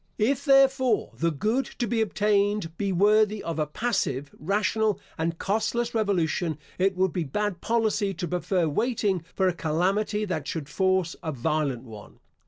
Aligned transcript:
If, 0.17 0.45
therefore, 0.45 1.11
the 1.13 1.29
good 1.29 1.65
to 1.77 1.85
be 1.85 2.01
obtained 2.01 2.75
be 2.75 2.91
worthy 2.91 3.43
of 3.43 3.59
a 3.59 3.67
passive, 3.67 4.31
rational, 4.39 4.99
and 5.15 5.37
costless 5.37 5.93
revolution, 5.93 6.57
it 6.79 6.95
would 6.95 7.13
be 7.13 7.23
bad 7.23 7.61
policy 7.61 8.11
to 8.15 8.27
prefer 8.27 8.67
waiting 8.67 9.23
for 9.35 9.47
a 9.47 9.53
calamity 9.53 10.25
that 10.25 10.47
should 10.47 10.69
force 10.69 11.15
a 11.21 11.31
violent 11.31 11.83
one. 11.83 12.19